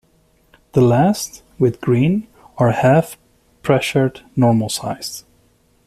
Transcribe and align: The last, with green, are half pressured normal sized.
The 0.71 0.81
last, 0.81 1.43
with 1.59 1.79
green, 1.79 2.27
are 2.57 2.71
half 2.71 3.19
pressured 3.61 4.21
normal 4.35 4.69
sized. 4.69 5.25